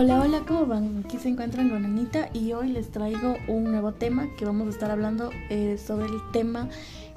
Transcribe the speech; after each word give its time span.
Hola, 0.00 0.20
hola, 0.20 0.42
¿cómo 0.46 0.64
van? 0.64 1.02
Aquí 1.04 1.18
se 1.18 1.28
encuentran 1.28 1.70
con 1.70 1.84
Anita 1.84 2.30
y 2.32 2.52
hoy 2.52 2.68
les 2.68 2.88
traigo 2.92 3.34
un 3.48 3.64
nuevo 3.64 3.90
tema 3.94 4.28
que 4.38 4.44
vamos 4.44 4.68
a 4.68 4.70
estar 4.70 4.92
hablando 4.92 5.30
eh, 5.50 5.76
sobre 5.76 6.06
el 6.06 6.20
tema 6.32 6.68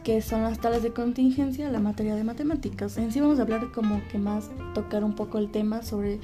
que 0.04 0.20
son 0.24 0.42
las 0.42 0.58
tablas 0.58 0.82
de 0.82 0.92
contingencia, 0.92 1.70
la 1.70 1.80
materia 1.80 2.16
de 2.16 2.24
matemáticas. 2.24 2.98
En 2.98 3.12
sí 3.12 3.22
vamos 3.22 3.38
a 3.38 3.44
hablar 3.44 3.72
como 3.72 4.02
que 4.12 4.18
más 4.18 4.50
tocar 4.74 5.04
un 5.04 5.14
poco 5.14 5.38
el 5.38 5.52
tema 5.52 5.84
sobre 5.84 6.20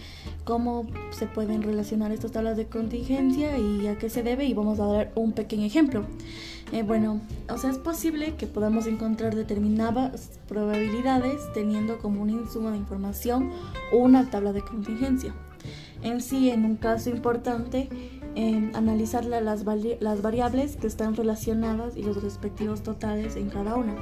cómo 0.45 0.87
se 1.11 1.27
pueden 1.27 1.61
relacionar 1.61 2.11
estas 2.11 2.31
tablas 2.31 2.57
de 2.57 2.65
contingencia 2.65 3.55
y 3.59 3.85
a 3.85 3.99
qué 3.99 4.09
se 4.09 4.23
debe 4.23 4.45
y 4.45 4.55
vamos 4.55 4.79
a 4.79 4.87
dar 4.87 5.11
un 5.13 5.33
pequeño 5.33 5.67
ejemplo. 5.67 6.05
Eh, 6.71 6.81
bueno, 6.81 7.21
o 7.49 7.57
sea, 7.59 7.69
es 7.69 7.77
posible 7.77 8.33
que 8.33 8.47
podamos 8.47 8.87
encontrar 8.87 9.35
determinadas 9.35 10.39
probabilidades 10.49 11.39
teniendo 11.53 11.99
como 11.99 12.23
un 12.23 12.31
insumo 12.31 12.71
de 12.71 12.77
información 12.77 13.51
una 13.91 14.27
tabla 14.31 14.53
de 14.53 14.63
contingencia 14.63 15.35
en 16.03 16.21
sí, 16.21 16.49
en 16.49 16.65
un 16.65 16.75
caso 16.75 17.09
importante, 17.09 17.89
analizar 18.75 19.25
las, 19.25 19.63
las 19.99 20.21
variables 20.21 20.75
que 20.75 20.87
están 20.87 21.15
relacionadas 21.15 21.97
y 21.97 22.03
los 22.03 22.21
respectivos 22.21 22.83
totales 22.83 23.35
en 23.35 23.49
cada 23.49 23.75
una. 23.75 23.95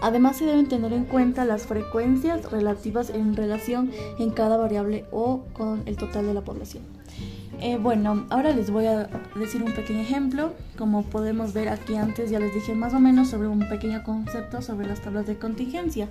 Además, 0.00 0.36
se 0.36 0.44
deben 0.44 0.68
tener 0.68 0.92
en 0.92 1.04
cuenta 1.04 1.44
las 1.44 1.66
frecuencias 1.66 2.50
relativas 2.50 3.10
en 3.10 3.36
relación 3.36 3.92
en 4.18 4.30
cada 4.30 4.56
variable 4.56 5.04
o 5.12 5.44
con 5.52 5.82
el 5.86 5.96
total 5.96 6.26
de 6.26 6.34
la 6.34 6.42
población. 6.42 6.95
Eh, 7.60 7.78
bueno, 7.78 8.26
ahora 8.28 8.52
les 8.52 8.70
voy 8.70 8.84
a 8.86 9.08
decir 9.34 9.62
un 9.62 9.72
pequeño 9.72 10.00
ejemplo. 10.00 10.52
Como 10.76 11.04
podemos 11.04 11.54
ver 11.54 11.70
aquí 11.70 11.96
antes, 11.96 12.30
ya 12.30 12.38
les 12.38 12.52
dije 12.54 12.74
más 12.74 12.92
o 12.92 13.00
menos 13.00 13.28
sobre 13.28 13.48
un 13.48 13.66
pequeño 13.68 14.04
concepto 14.04 14.60
sobre 14.60 14.86
las 14.86 15.00
tablas 15.00 15.26
de 15.26 15.38
contingencia. 15.38 16.08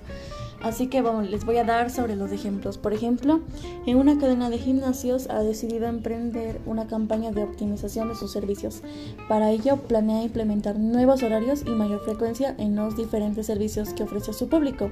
Así 0.62 0.86
que 0.88 1.02
bueno, 1.02 1.22
les 1.22 1.44
voy 1.44 1.58
a 1.58 1.64
dar 1.64 1.90
sobre 1.90 2.16
los 2.16 2.32
ejemplos. 2.32 2.78
Por 2.78 2.92
ejemplo, 2.92 3.40
en 3.86 3.96
una 3.96 4.18
cadena 4.18 4.50
de 4.50 4.58
gimnasios 4.58 5.28
ha 5.28 5.40
decidido 5.40 5.86
emprender 5.86 6.60
una 6.66 6.86
campaña 6.86 7.30
de 7.30 7.42
optimización 7.42 8.08
de 8.08 8.14
sus 8.14 8.32
servicios. 8.32 8.82
Para 9.28 9.50
ello, 9.50 9.76
planea 9.76 10.22
implementar 10.22 10.78
nuevos 10.78 11.22
horarios 11.22 11.62
y 11.66 11.70
mayor 11.70 12.00
frecuencia 12.00 12.54
en 12.58 12.74
los 12.74 12.96
diferentes 12.96 13.46
servicios 13.46 13.92
que 13.92 14.04
ofrece 14.04 14.30
a 14.30 14.34
su 14.34 14.48
público, 14.48 14.90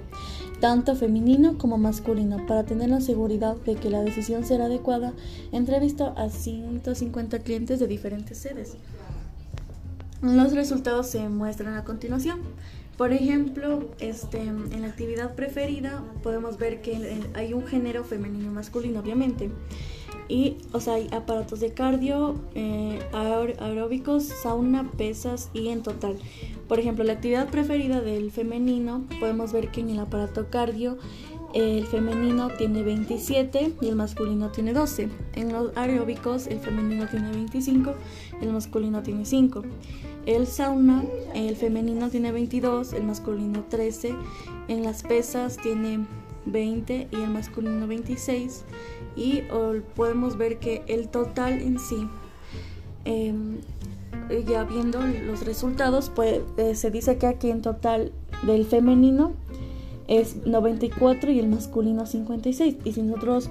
tanto 0.61 0.95
femenino 0.95 1.57
como 1.57 1.79
masculino, 1.79 2.45
para 2.47 2.65
tener 2.65 2.91
la 2.91 3.01
seguridad 3.01 3.57
de 3.57 3.75
que 3.75 3.91
la 3.91 4.03
decisión 4.03 4.45
será 4.45 4.67
adecuada. 4.67 5.15
Entrevistó 5.51 6.13
a 6.17 6.29
150 6.45 7.39
clientes 7.41 7.81
de 7.81 7.87
diferentes 7.87 8.39
sedes. 8.39 8.77
Los 10.21 10.53
resultados 10.53 11.09
se 11.09 11.29
muestran 11.29 11.75
a 11.75 11.85
continuación. 11.85 12.41
Por 12.97 13.13
ejemplo, 13.13 13.91
este, 13.99 14.41
en 14.41 14.83
la 14.83 14.89
actividad 14.89 15.35
preferida 15.35 16.05
podemos 16.23 16.59
ver 16.59 16.81
que 16.81 17.23
hay 17.35 17.53
un 17.53 17.67
género 17.67 18.05
femenino 18.05 18.45
y 18.45 18.55
masculino, 18.55 19.01
obviamente. 19.01 19.51
Y, 20.29 20.57
o 20.73 20.81
sea, 20.81 20.95
hay 20.95 21.09
aparatos 21.13 21.61
de 21.61 21.73
cardio, 21.73 22.37
eh, 22.55 23.01
aeróbicos, 23.13 24.25
sauna, 24.25 24.91
pesas 24.97 25.51
y 25.53 25.69
en 25.69 25.83
total. 25.83 26.17
Por 26.69 26.79
ejemplo, 26.79 27.05
la 27.05 27.15
actividad 27.15 27.49
preferida 27.51 28.01
del 28.01 28.31
femenino, 28.31 29.05
podemos 29.21 29.53
ver 29.53 29.71
que 29.71 29.81
en 29.81 29.91
el 29.91 29.99
aparato 29.99 30.49
cardio 30.49 30.97
el 31.55 31.87
femenino 31.87 32.49
tiene 32.49 32.83
27 32.83 33.75
y 33.81 33.89
el 33.89 33.95
masculino 33.95 34.51
tiene 34.51 34.73
12. 34.73 35.09
En 35.35 35.53
los 35.53 35.75
aeróbicos 35.77 36.49
el 36.49 36.59
femenino 36.59 37.07
tiene 37.07 37.31
25 37.31 37.95
y 38.41 38.45
el 38.45 38.53
masculino 38.53 39.03
tiene 39.05 39.25
5. 39.25 39.63
El 40.27 40.49
sauna, 40.49 41.05
el 41.33 41.55
femenino 41.55 42.11
tiene 42.11 42.33
22, 42.33 42.93
el 42.95 43.05
masculino 43.05 43.65
13. 43.69 44.17
En 44.67 44.83
las 44.83 45.05
pesas 45.05 45.57
tiene 45.57 46.05
20 46.47 47.09
y 47.11 47.15
el 47.15 47.31
masculino 47.31 47.87
26. 47.87 48.65
Y 49.15 49.43
podemos 49.95 50.37
ver 50.37 50.59
que 50.59 50.83
el 50.89 51.09
total 51.09 51.63
en 51.63 51.79
sí, 51.79 52.09
em, 53.05 53.59
ya 54.45 54.65
viendo 54.65 55.01
los 55.01 55.47
resultados, 55.47 56.11
pues, 56.13 56.41
eh, 56.57 56.75
se 56.75 56.91
dice 56.91 57.17
que 57.17 57.29
aquí 57.29 57.51
en 57.51 57.63
total 57.63 58.11
del 58.45 58.65
femenino 58.65 59.35
es 60.09 60.45
94 60.47 61.31
y 61.31 61.39
el 61.39 61.49
masculino 61.49 62.07
56. 62.07 62.77
Y 62.85 62.93
si 62.93 63.03
nosotros 63.03 63.51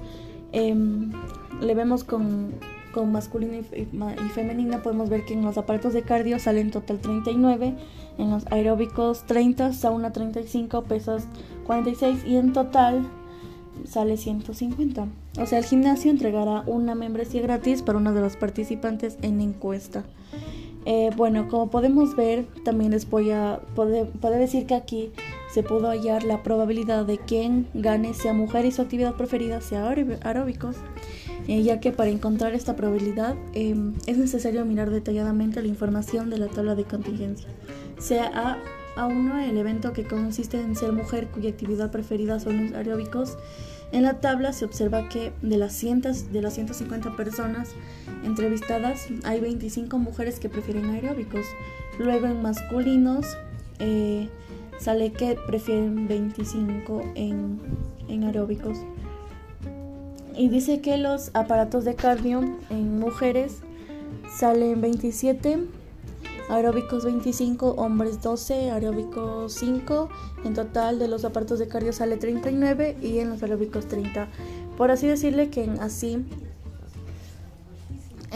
em, 0.52 1.12
le 1.60 1.74
vemos 1.74 2.04
con, 2.04 2.52
con 2.92 3.12
masculino 3.12 3.54
y, 3.54 4.28
femenina, 4.30 4.82
podemos 4.82 5.08
ver 5.08 5.24
que 5.24 5.34
en 5.34 5.44
los 5.44 5.58
aparatos 5.58 5.92
de 5.92 6.02
cardio 6.02 6.38
salen 6.38 6.70
total 6.70 7.00
39, 7.00 7.74
en 8.18 8.30
los 8.30 8.46
aeróbicos 8.50 9.24
30, 9.26 9.72
sauna 9.72 10.12
35, 10.12 10.84
pesas 10.84 11.26
46 11.66 12.24
y 12.26 12.36
en 12.36 12.52
total 12.52 13.06
sale 13.84 14.16
150. 14.16 15.06
O 15.40 15.46
sea, 15.46 15.58
el 15.58 15.64
gimnasio 15.64 16.10
entregará 16.10 16.62
una 16.66 16.94
membresía 16.94 17.42
gratis 17.42 17.82
para 17.82 17.98
uno 17.98 18.12
de 18.12 18.20
los 18.20 18.36
participantes 18.36 19.18
en 19.22 19.40
encuesta. 19.40 20.04
Eh, 20.86 21.10
bueno, 21.16 21.48
como 21.48 21.70
podemos 21.70 22.14
ver, 22.14 22.46
también 22.64 22.92
les 22.92 23.08
voy 23.08 23.30
a 23.30 23.60
decir 24.38 24.66
que 24.66 24.74
aquí 24.74 25.10
se 25.54 25.62
pudo 25.62 25.88
hallar 25.88 26.24
la 26.24 26.42
probabilidad 26.42 27.06
de 27.06 27.16
quien 27.16 27.68
gane 27.74 28.12
sea 28.12 28.32
mujer 28.32 28.64
y 28.64 28.72
su 28.72 28.82
actividad 28.82 29.14
preferida 29.14 29.60
sea 29.60 29.88
aeróbicos, 29.88 30.74
eh, 31.46 31.62
ya 31.62 31.78
que 31.78 31.92
para 31.92 32.10
encontrar 32.10 32.54
esta 32.54 32.74
probabilidad 32.74 33.36
em, 33.52 33.94
es 34.06 34.18
necesario 34.18 34.64
mirar 34.64 34.90
detalladamente 34.90 35.62
la 35.62 35.68
información 35.68 36.28
de 36.28 36.38
la 36.38 36.48
tabla 36.48 36.74
de 36.74 36.82
contingencia. 36.82 37.48
Sea 38.00 38.32
A, 38.34 38.58
A1 38.96 39.48
el 39.48 39.56
evento 39.56 39.92
que 39.92 40.02
consiste 40.02 40.60
en 40.60 40.74
ser 40.74 40.90
mujer 40.90 41.28
cuya 41.28 41.50
actividad 41.50 41.92
preferida 41.92 42.40
son 42.40 42.64
los 42.64 42.72
aeróbicos, 42.74 43.38
en 43.92 44.02
la 44.02 44.14
tabla 44.14 44.52
se 44.52 44.64
observa 44.64 45.08
que 45.08 45.32
de 45.40 45.56
las, 45.56 45.72
cientos, 45.72 46.32
de 46.32 46.42
las 46.42 46.54
150 46.54 47.14
personas 47.14 47.76
entrevistadas 48.24 49.06
hay 49.22 49.38
25 49.38 49.98
mujeres 49.98 50.40
que 50.40 50.48
prefieren 50.48 50.86
aeróbicos. 50.86 51.46
Luego 52.00 52.26
en 52.26 52.42
masculinos 52.42 53.24
eh, 53.78 54.28
sale 54.78 55.12
que 55.12 55.36
prefieren 55.46 56.08
25 56.08 57.02
en, 57.14 57.60
en 58.08 58.24
aeróbicos. 58.24 58.78
Y 60.36 60.48
dice 60.48 60.80
que 60.80 60.96
los 60.96 61.30
aparatos 61.34 61.84
de 61.84 61.94
cardio 61.94 62.40
en 62.70 62.98
mujeres 62.98 63.58
salen 64.36 64.80
27 64.80 65.58
aeróbicos 66.48 67.04
25, 67.04 67.70
hombres 67.72 68.20
12, 68.20 68.70
aeróbicos 68.70 69.52
5. 69.54 70.08
En 70.44 70.54
total 70.54 70.98
de 70.98 71.08
los 71.08 71.24
aparatos 71.24 71.58
de 71.58 71.68
cardio 71.68 71.92
sale 71.92 72.16
39 72.16 72.96
y 73.00 73.18
en 73.18 73.30
los 73.30 73.42
aeróbicos 73.42 73.86
30. 73.86 74.28
Por 74.76 74.90
así 74.90 75.06
decirle 75.06 75.50
que 75.50 75.70
así 75.80 76.24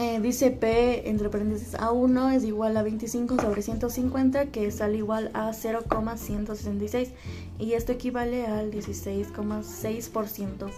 eh, 0.01 0.21
dice 0.21 0.49
P 0.49 1.09
entre 1.09 1.29
paréntesis 1.29 1.73
A1 1.73 2.33
es 2.33 2.45
igual 2.45 2.77
a 2.77 2.83
25 2.83 3.35
sobre 3.41 3.61
150 3.61 4.45
que 4.45 4.71
sale 4.71 4.95
igual 4.95 5.29
a 5.33 5.51
0,166 5.51 7.09
y 7.59 7.73
esto 7.73 7.91
equivale 7.91 8.47
al 8.47 8.71
16,6%. 8.71 10.71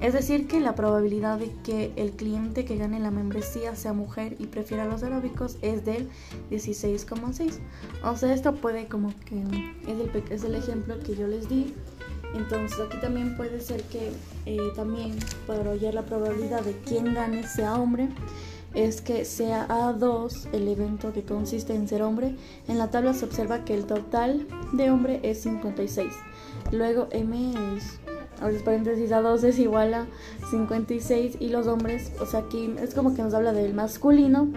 Es 0.00 0.12
decir 0.12 0.46
que 0.46 0.60
la 0.60 0.76
probabilidad 0.76 1.40
de 1.40 1.50
que 1.64 1.90
el 1.96 2.12
cliente 2.12 2.64
que 2.64 2.76
gane 2.76 3.00
la 3.00 3.10
membresía 3.10 3.74
sea 3.74 3.94
mujer 3.94 4.36
y 4.38 4.46
prefiera 4.46 4.84
los 4.84 5.02
aeróbicos 5.02 5.58
es 5.60 5.84
del 5.84 6.08
16,6. 6.52 7.54
O 8.04 8.16
sea, 8.16 8.32
esto 8.32 8.54
puede 8.54 8.86
como 8.86 9.12
que 9.24 9.42
es 9.88 9.98
el, 9.98 10.22
es 10.30 10.44
el 10.44 10.54
ejemplo 10.54 11.00
que 11.00 11.16
yo 11.16 11.26
les 11.26 11.48
di. 11.48 11.74
Entonces 12.32 12.78
aquí 12.78 13.00
también 13.00 13.36
puede 13.36 13.60
ser 13.60 13.82
que 13.84 14.12
eh, 14.46 14.70
también 14.76 15.16
para 15.48 15.70
hallar 15.70 15.94
la 15.94 16.02
probabilidad 16.02 16.62
de 16.62 16.76
quien 16.86 17.14
gane 17.14 17.44
sea 17.48 17.74
hombre 17.74 18.08
es 18.74 19.00
que 19.00 19.24
sea 19.24 19.66
A2 19.68 20.48
el 20.52 20.68
evento 20.68 21.12
que 21.12 21.22
consiste 21.22 21.74
en 21.74 21.88
ser 21.88 22.02
hombre, 22.02 22.36
en 22.68 22.78
la 22.78 22.90
tabla 22.90 23.14
se 23.14 23.24
observa 23.24 23.64
que 23.64 23.74
el 23.74 23.84
total 23.84 24.46
de 24.72 24.90
hombre 24.90 25.20
es 25.22 25.42
56. 25.42 26.12
Luego 26.70 27.08
M 27.10 27.54
es, 27.76 27.98
ahora 28.40 28.58
paréntesis, 28.64 29.10
A2 29.10 29.42
es 29.44 29.58
igual 29.58 29.94
a 29.94 30.06
56 30.50 31.36
y 31.40 31.48
los 31.48 31.66
hombres, 31.66 32.12
o 32.20 32.26
sea, 32.26 32.40
aquí 32.40 32.74
es 32.80 32.94
como 32.94 33.14
que 33.14 33.22
nos 33.22 33.34
habla 33.34 33.52
del 33.52 33.74
masculino. 33.74 34.48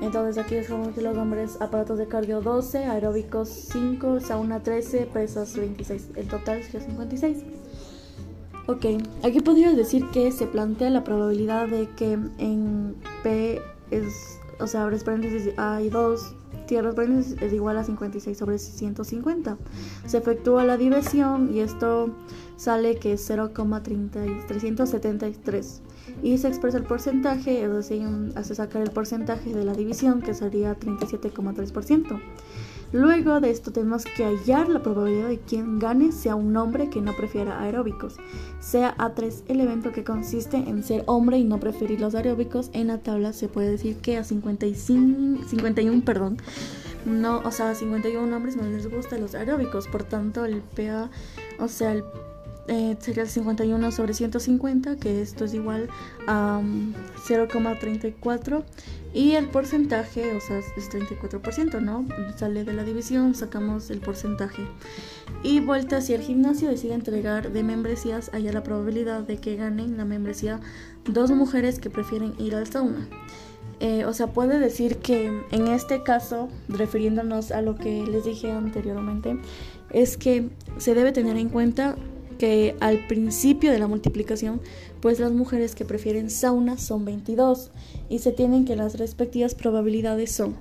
Entonces 0.00 0.42
aquí 0.42 0.56
es 0.56 0.68
como 0.68 0.92
que 0.92 1.00
los 1.00 1.16
hombres, 1.16 1.56
aparatos 1.60 1.98
de 1.98 2.06
cardio 2.06 2.42
12, 2.42 2.84
aeróbicos 2.84 3.48
5, 3.48 4.20
sauna 4.20 4.62
13, 4.62 5.06
pesas 5.06 5.56
26. 5.56 6.10
El 6.16 6.28
total 6.28 6.58
es 6.58 6.84
56. 6.84 7.63
Ok, 8.66 8.86
aquí 9.22 9.40
podría 9.40 9.72
decir 9.72 10.06
que 10.10 10.32
se 10.32 10.46
plantea 10.46 10.88
la 10.88 11.04
probabilidad 11.04 11.68
de 11.68 11.86
que 11.96 12.12
en 12.12 12.94
P 13.22 13.60
es, 13.90 14.38
o 14.58 14.66
sea, 14.66 14.84
abres 14.84 15.04
paréntesis, 15.04 15.52
hay 15.58 15.90
dos 15.90 16.34
tierras 16.66 16.94
paréntesis 16.94 17.36
es 17.42 17.52
igual 17.52 17.76
a 17.76 17.84
56 17.84 18.38
sobre 18.38 18.58
150. 18.58 19.58
Se 20.06 20.16
efectúa 20.18 20.64
la 20.64 20.78
división 20.78 21.54
y 21.54 21.60
esto 21.60 22.10
sale 22.56 22.96
que 22.96 23.12
es 23.14 23.26
0,373 23.26 25.82
y 26.22 26.38
se 26.38 26.46
expresa 26.48 26.78
el 26.78 26.84
porcentaje, 26.84 27.64
es 27.64 27.70
decir, 27.70 28.02
hace 28.34 28.54
sacar 28.54 28.80
el 28.82 28.90
porcentaje 28.90 29.52
de 29.52 29.64
la 29.64 29.74
división 29.74 30.22
que 30.22 30.32
sería 30.34 30.78
37,3%. 30.78 32.20
Luego 32.94 33.40
de 33.40 33.50
esto 33.50 33.72
tenemos 33.72 34.04
que 34.04 34.22
hallar 34.22 34.68
la 34.68 34.80
probabilidad 34.80 35.26
de 35.26 35.40
quien 35.40 35.80
gane 35.80 36.12
sea 36.12 36.36
un 36.36 36.56
hombre 36.56 36.90
que 36.90 37.00
no 37.00 37.16
prefiera 37.16 37.60
aeróbicos. 37.60 38.18
Sea 38.60 38.96
A3 38.98 39.42
el 39.48 39.58
evento 39.58 39.90
que 39.90 40.04
consiste 40.04 40.58
en 40.58 40.84
ser 40.84 41.02
hombre 41.06 41.38
y 41.38 41.42
no 41.42 41.58
preferir 41.58 42.00
los 42.00 42.14
aeróbicos. 42.14 42.70
En 42.72 42.86
la 42.86 42.98
tabla 42.98 43.32
se 43.32 43.48
puede 43.48 43.72
decir 43.72 43.96
que 43.96 44.16
a 44.16 44.22
55, 44.22 45.42
51, 45.44 46.04
perdón, 46.04 46.36
no, 47.04 47.38
o 47.44 47.50
sea, 47.50 47.70
a 47.70 47.74
51 47.74 48.36
hombres 48.36 48.54
no 48.54 48.62
les 48.62 48.88
gustan 48.88 49.22
los 49.22 49.34
aeróbicos. 49.34 49.88
Por 49.88 50.04
tanto, 50.04 50.44
el 50.44 50.62
PA, 50.62 51.10
o 51.58 51.66
sea, 51.66 51.94
el 51.94 52.04
eh, 52.66 52.96
sería 52.98 53.26
51 53.26 53.92
sobre 53.92 54.14
150, 54.14 54.96
que 54.96 55.20
esto 55.20 55.44
es 55.44 55.54
igual 55.54 55.88
a 56.26 56.60
0,34 57.26 58.56
um, 58.56 58.62
y 59.12 59.32
el 59.32 59.48
porcentaje, 59.48 60.34
o 60.34 60.40
sea, 60.40 60.58
es 60.58 60.90
34%, 60.90 61.80
¿no? 61.80 62.06
Sale 62.36 62.64
de 62.64 62.72
la 62.72 62.84
división, 62.84 63.34
sacamos 63.34 63.90
el 63.90 64.00
porcentaje. 64.00 64.62
Y 65.42 65.60
vuelta 65.60 66.00
si 66.00 66.14
el 66.14 66.22
gimnasio 66.22 66.68
decide 66.68 66.94
entregar 66.94 67.52
de 67.52 67.62
membresías, 67.62 68.30
haya 68.32 68.52
la 68.52 68.62
probabilidad 68.62 69.20
de 69.20 69.36
que 69.36 69.56
ganen 69.56 69.96
la 69.96 70.04
membresía 70.04 70.60
dos 71.04 71.30
mujeres 71.30 71.78
que 71.78 71.90
prefieren 71.90 72.34
ir 72.38 72.54
al 72.54 72.66
sauna. 72.66 73.06
Eh, 73.80 74.04
o 74.04 74.14
sea, 74.14 74.28
puede 74.28 74.58
decir 74.58 74.98
que 74.98 75.26
en 75.50 75.68
este 75.68 76.02
caso, 76.02 76.48
refiriéndonos 76.68 77.50
a 77.50 77.60
lo 77.60 77.74
que 77.74 78.06
les 78.06 78.24
dije 78.24 78.50
anteriormente, 78.50 79.38
es 79.90 80.16
que 80.16 80.48
se 80.78 80.94
debe 80.94 81.12
tener 81.12 81.36
en 81.36 81.48
cuenta 81.50 81.96
que 82.34 82.76
al 82.80 83.06
principio 83.06 83.72
de 83.72 83.78
la 83.78 83.86
multiplicación, 83.86 84.60
pues 85.00 85.20
las 85.20 85.32
mujeres 85.32 85.74
que 85.74 85.84
prefieren 85.84 86.30
sauna 86.30 86.78
son 86.78 87.04
22 87.04 87.70
y 88.08 88.18
se 88.20 88.32
tienen 88.32 88.64
que 88.64 88.76
las 88.76 88.98
respectivas 88.98 89.54
probabilidades 89.54 90.32
son 90.32 90.56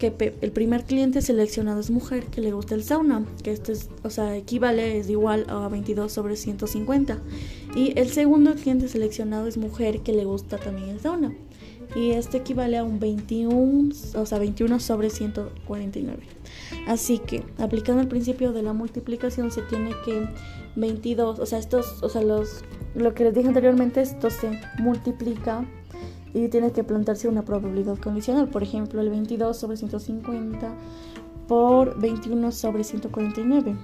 que 0.00 0.34
el 0.40 0.50
primer 0.50 0.84
cliente 0.84 1.20
seleccionado 1.20 1.78
es 1.78 1.90
mujer 1.90 2.24
que 2.26 2.40
le 2.40 2.52
gusta 2.52 2.74
el 2.74 2.82
sauna, 2.82 3.24
que 3.44 3.52
esto 3.52 3.70
es, 3.70 3.90
o 4.02 4.08
sea, 4.08 4.34
equivale, 4.34 4.98
es 4.98 5.10
igual 5.10 5.44
a 5.48 5.68
22 5.68 6.10
sobre 6.10 6.36
150. 6.36 7.18
Y 7.76 7.92
el 7.96 8.08
segundo 8.08 8.54
cliente 8.54 8.88
seleccionado 8.88 9.46
es 9.46 9.58
mujer 9.58 10.00
que 10.00 10.12
le 10.12 10.24
gusta 10.24 10.56
también 10.56 10.88
el 10.88 11.00
sauna. 11.00 11.34
Y 11.94 12.12
este 12.12 12.38
equivale 12.38 12.78
a 12.78 12.84
un 12.84 12.98
21, 12.98 13.94
o 14.14 14.26
sea, 14.26 14.38
21 14.38 14.80
sobre 14.80 15.10
149. 15.10 16.39
Así 16.86 17.18
que, 17.18 17.44
aplicando 17.58 18.02
el 18.02 18.08
principio 18.08 18.52
de 18.52 18.62
la 18.62 18.72
multiplicación, 18.72 19.50
se 19.50 19.62
tiene 19.62 19.90
que 20.04 20.28
22, 20.76 21.38
o 21.38 21.46
sea, 21.46 21.58
estos, 21.58 22.02
o 22.02 22.08
sea, 22.08 22.22
los, 22.22 22.64
lo 22.94 23.14
que 23.14 23.24
les 23.24 23.34
dije 23.34 23.48
anteriormente, 23.48 24.00
esto 24.00 24.30
se 24.30 24.60
multiplica 24.78 25.64
y 26.32 26.48
tiene 26.48 26.72
que 26.72 26.84
plantarse 26.84 27.28
una 27.28 27.44
probabilidad 27.44 27.98
condicional. 27.98 28.48
Por 28.48 28.62
ejemplo, 28.62 29.00
el 29.00 29.10
22 29.10 29.56
sobre 29.56 29.76
150 29.76 30.74
por 31.50 32.00
21 32.00 32.52
sobre 32.52 32.84
149. 32.84 33.74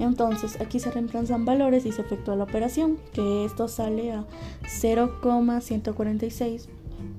Entonces, 0.00 0.60
aquí 0.60 0.80
se 0.80 0.90
reemplazan 0.90 1.44
valores 1.44 1.86
y 1.86 1.92
se 1.92 2.02
efectúa 2.02 2.34
la 2.34 2.42
operación, 2.42 2.98
que 3.12 3.44
esto 3.44 3.68
sale 3.68 4.10
a 4.10 4.24
0,146 4.66 6.68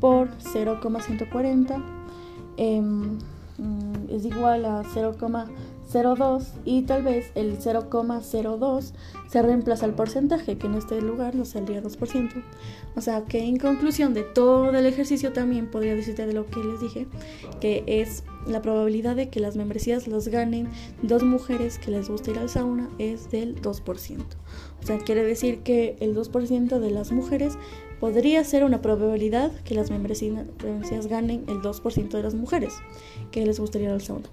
por 0.01 0.27
0,140 0.39 1.81
em, 2.57 3.17
mm, 3.57 4.09
es 4.09 4.25
igual 4.25 4.65
a 4.65 4.83
0,146 4.93 5.77
0,2 5.91 6.45
y 6.65 6.81
tal 6.83 7.03
vez 7.03 7.31
el 7.35 7.57
0,02 7.59 8.91
se 9.27 9.41
reemplaza 9.41 9.85
el 9.85 9.93
porcentaje, 9.93 10.57
que 10.57 10.67
en 10.67 10.75
este 10.75 11.01
lugar 11.01 11.35
nos 11.35 11.49
saldría 11.49 11.81
2%. 11.81 12.43
O 12.95 13.01
sea 13.01 13.23
que 13.25 13.43
en 13.43 13.57
conclusión 13.57 14.13
de 14.13 14.23
todo 14.23 14.69
el 14.69 14.85
ejercicio 14.85 15.33
también 15.33 15.67
podría 15.67 15.95
decirte 15.95 16.25
de 16.25 16.33
lo 16.33 16.45
que 16.45 16.63
les 16.63 16.81
dije, 16.81 17.07
que 17.61 17.83
es 17.87 18.23
la 18.47 18.61
probabilidad 18.61 19.15
de 19.15 19.29
que 19.29 19.39
las 19.39 19.55
membresías 19.55 20.07
los 20.07 20.27
ganen 20.27 20.69
dos 21.01 21.23
mujeres 21.23 21.79
que 21.79 21.91
les 21.91 22.09
gusta 22.09 22.31
ir 22.31 22.39
al 22.39 22.49
sauna 22.49 22.89
es 22.97 23.29
del 23.31 23.61
2%. 23.61 24.19
O 24.81 24.85
sea, 24.85 24.99
quiere 24.99 25.23
decir 25.23 25.59
que 25.59 25.97
el 25.99 26.15
2% 26.15 26.79
de 26.79 26.91
las 26.91 27.11
mujeres 27.11 27.57
podría 27.99 28.43
ser 28.43 28.63
una 28.63 28.81
probabilidad 28.81 29.51
que 29.63 29.75
las 29.75 29.89
membresías 29.89 31.07
ganen 31.07 31.45
el 31.47 31.61
2% 31.61 32.09
de 32.09 32.23
las 32.23 32.35
mujeres 32.35 32.73
que 33.31 33.45
les 33.45 33.59
gustaría 33.59 33.93
al 33.93 34.01
sauna. 34.01 34.29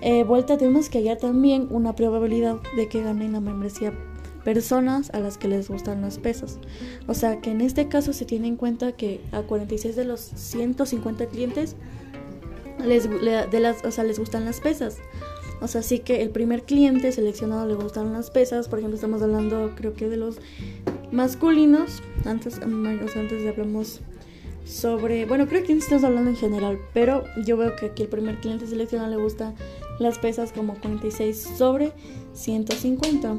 Eh, 0.00 0.24
vuelta 0.24 0.58
tenemos 0.58 0.88
que 0.88 0.98
hallar 0.98 1.18
también 1.18 1.68
una 1.70 1.94
probabilidad 1.94 2.56
de 2.76 2.88
que 2.88 3.02
ganen 3.02 3.32
la 3.32 3.40
membresía 3.40 3.92
personas 4.44 5.10
a 5.14 5.20
las 5.20 5.38
que 5.38 5.48
les 5.48 5.68
gustan 5.68 6.02
las 6.02 6.18
pesas. 6.18 6.58
O 7.06 7.14
sea 7.14 7.40
que 7.40 7.50
en 7.50 7.60
este 7.60 7.88
caso 7.88 8.12
se 8.12 8.24
tiene 8.24 8.48
en 8.48 8.56
cuenta 8.56 8.92
que 8.92 9.20
a 9.32 9.42
46 9.42 9.96
de 9.96 10.04
los 10.04 10.20
150 10.20 11.26
clientes 11.26 11.76
les, 12.84 13.08
de 13.08 13.60
las, 13.60 13.84
o 13.84 13.90
sea, 13.90 14.04
les 14.04 14.18
gustan 14.18 14.44
las 14.44 14.60
pesas. 14.60 14.98
O 15.60 15.68
sea, 15.68 15.82
sí 15.82 16.00
que 16.00 16.22
el 16.22 16.30
primer 16.30 16.64
cliente 16.64 17.10
seleccionado 17.10 17.66
le 17.66 17.74
gustan 17.74 18.12
las 18.12 18.30
pesas. 18.30 18.68
Por 18.68 18.78
ejemplo, 18.78 18.96
estamos 18.96 19.22
hablando 19.22 19.72
creo 19.76 19.94
que 19.94 20.08
de 20.08 20.18
los 20.18 20.36
masculinos. 21.10 22.02
Antes, 22.24 22.58
o 22.58 23.08
sea, 23.08 23.50
hablamos 23.50 24.00
sobre, 24.64 25.26
bueno, 25.26 25.46
creo 25.46 25.62
que 25.62 25.72
estamos 25.74 26.04
hablando 26.04 26.30
en 26.30 26.36
general, 26.36 26.78
pero 26.94 27.24
yo 27.44 27.56
veo 27.56 27.76
que 27.76 27.86
aquí 27.86 28.02
el 28.02 28.08
primer 28.08 28.40
cliente 28.40 28.66
seleccionado 28.66 29.10
le 29.10 29.22
gusta 29.22 29.54
las 29.98 30.18
pesas 30.18 30.52
como 30.52 30.74
46 30.74 31.38
sobre 31.56 31.92
150. 32.32 33.36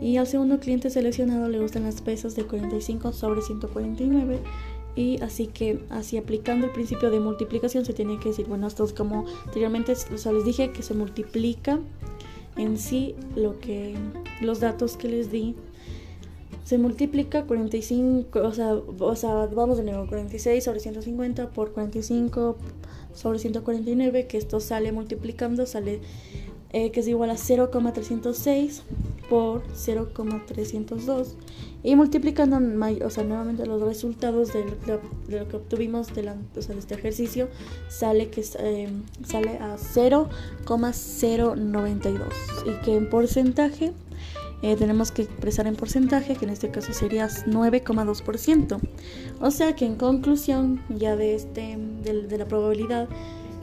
Y 0.00 0.16
al 0.16 0.26
segundo 0.26 0.60
cliente 0.60 0.90
seleccionado 0.90 1.48
le 1.48 1.58
gustan 1.58 1.84
las 1.84 2.00
pesas 2.00 2.34
de 2.36 2.44
45 2.44 3.12
sobre 3.12 3.42
149. 3.42 4.38
Y 4.96 5.20
así 5.22 5.46
que, 5.46 5.80
así 5.90 6.16
aplicando 6.16 6.66
el 6.66 6.72
principio 6.72 7.10
de 7.10 7.20
multiplicación, 7.20 7.84
se 7.84 7.92
tiene 7.92 8.18
que 8.18 8.30
decir, 8.30 8.46
bueno, 8.46 8.66
esto 8.66 8.84
es 8.84 8.92
como 8.92 9.26
anteriormente, 9.46 9.92
o 9.92 10.18
sea, 10.18 10.32
les 10.32 10.44
dije 10.44 10.72
que 10.72 10.82
se 10.82 10.94
multiplica 10.94 11.78
en 12.56 12.76
sí 12.76 13.14
lo 13.36 13.58
que, 13.60 13.94
los 14.40 14.60
datos 14.60 14.96
que 14.96 15.08
les 15.08 15.30
di. 15.30 15.54
Se 16.70 16.78
multiplica 16.78 17.46
45, 17.46 18.38
o 18.38 18.52
sea, 18.52 18.76
o 18.76 19.16
sea, 19.16 19.46
vamos 19.46 19.78
de 19.78 19.82
nuevo, 19.82 20.06
46 20.06 20.62
sobre 20.62 20.78
150 20.78 21.50
por 21.50 21.72
45 21.72 22.56
sobre 23.12 23.40
149, 23.40 24.28
que 24.28 24.38
esto 24.38 24.60
sale 24.60 24.92
multiplicando, 24.92 25.66
sale 25.66 26.00
eh, 26.72 26.92
que 26.92 27.00
es 27.00 27.08
igual 27.08 27.30
a 27.30 27.36
0,306 27.36 28.84
por 29.28 29.64
0,302 29.74 31.34
y 31.82 31.96
multiplicando 31.96 32.60
o 33.04 33.10
sea, 33.10 33.24
nuevamente 33.24 33.66
los 33.66 33.82
resultados 33.82 34.52
de 34.52 34.64
lo, 34.86 35.00
que 35.48 35.56
obtuvimos 35.56 36.14
de, 36.14 36.20
o 36.20 36.36
sea, 36.62 36.76
de, 36.76 36.80
este 36.80 36.94
ejercicio 36.94 37.48
sale 37.88 38.30
que 38.30 38.44
eh, 38.60 38.88
sale 39.26 39.58
a 39.58 39.76
0,092 39.76 42.28
y 42.64 42.70
que 42.84 42.94
en 42.94 43.10
porcentaje 43.10 43.92
eh, 44.62 44.76
tenemos 44.76 45.10
que 45.10 45.22
expresar 45.22 45.66
en 45.66 45.76
porcentaje, 45.76 46.36
que 46.36 46.44
en 46.44 46.50
este 46.50 46.70
caso 46.70 46.92
sería 46.92 47.28
9,2%. 47.28 48.78
O 49.40 49.50
sea 49.50 49.74
que 49.74 49.86
en 49.86 49.96
conclusión, 49.96 50.82
ya 50.90 51.16
de, 51.16 51.34
este, 51.34 51.78
de, 52.02 52.38
la 52.38 52.46
probabilidad 52.46 53.08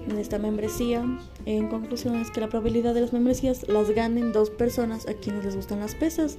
de 0.08 0.20
esta 0.20 0.40
membresía, 0.40 1.04
en 1.46 1.68
conclusión 1.68 2.16
es 2.16 2.32
que 2.32 2.42
la 2.42 2.48
probabilidad 2.48 2.94
de 2.94 3.02
las 3.02 3.14
membresías 3.14 3.68
las 3.68 3.92
ganen 3.92 4.32
dos 4.32 4.50
personas 4.50 5.08
a 5.08 5.14
quienes 5.14 5.46
les 5.46 5.56
gustan 5.56 5.80
las 5.82 5.96
pesas 5.96 6.38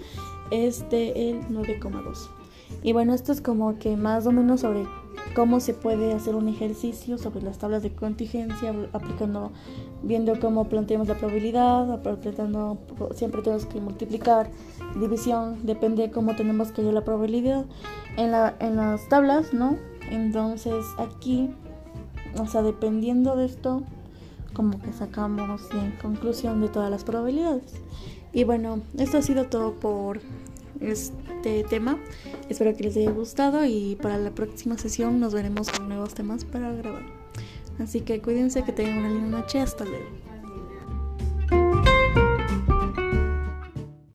es 0.51 0.89
de 0.91 1.31
el 1.31 1.41
9,2. 1.49 2.29
Y 2.83 2.93
bueno, 2.93 3.15
esto 3.15 3.33
es 3.33 3.41
como 3.41 3.79
que 3.79 3.97
más 3.97 4.27
o 4.27 4.33
menos 4.33 4.61
sobre 4.61 4.85
cómo 5.35 5.61
se 5.61 5.75
puede 5.75 6.13
hacer 6.13 6.35
un 6.35 6.49
ejercicio 6.49 7.19
sobre 7.19 7.43
las 7.43 7.59
tablas 7.59 7.83
de 7.83 7.93
contingencia, 7.93 8.75
aplicando, 8.93 9.53
viendo 10.03 10.39
cómo 10.41 10.65
planteamos 10.69 11.09
la 11.09 11.15
probabilidad, 11.15 11.93
aplicando, 11.93 12.79
siempre 13.15 13.43
tenemos 13.43 13.67
que 13.67 13.81
multiplicar, 13.81 14.51
división, 15.01 15.59
depende 15.65 16.03
de 16.03 16.11
cómo 16.11 16.35
tenemos 16.37 16.73
que 16.73 16.83
hallar 16.83 16.95
la 16.95 17.05
probabilidad 17.05 17.65
en, 18.17 18.33
la, 18.33 18.55
en 18.61 18.77
las 18.77 19.09
tablas, 19.09 19.53
¿no? 19.53 19.77
Entonces 20.11 20.85
aquí, 20.99 21.51
o 22.39 22.47
sea, 22.47 22.63
dependiendo 22.63 23.37
de 23.37 23.47
esto, 23.47 23.83
como 24.55 24.81
que 24.81 24.93
sacamos 24.93 25.63
en 25.73 25.93
conclusión 26.03 26.61
de 26.61 26.69
todas 26.69 26.91
las 26.91 27.05
probabilidades. 27.05 27.75
Y 28.33 28.45
bueno, 28.45 28.81
esto 28.97 29.19
ha 29.19 29.23
sido 29.23 29.47
todo 29.47 29.75
por 29.75 30.21
este 30.81 31.65
tema. 31.65 31.99
Espero 32.49 32.77
que 32.77 32.85
les 32.85 32.97
haya 32.97 33.11
gustado 33.11 33.65
y 33.65 33.97
para 34.01 34.19
la 34.19 34.31
próxima 34.31 34.79
sesión 34.79 35.21
nos 35.21 35.35
veremos 35.35 35.71
con 35.71 35.89
nuevos 35.89 36.15
temas 36.15 36.45
para 36.45 36.73
grabar. 36.73 37.03
Así 37.79 38.01
que 38.01 38.21
cuídense, 38.21 38.65
que 38.65 38.73
tengan 38.73 38.99
una 38.99 39.09
linda 39.09 39.39
noche. 39.39 39.61
Hasta 39.61 39.85
luego. 39.85 40.28